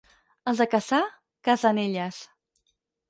Els 0.51 0.61
de 0.61 0.65
Cassà, 0.71 1.01
cassanelles. 1.49 2.19